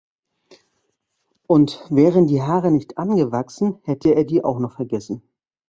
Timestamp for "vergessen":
4.77-5.21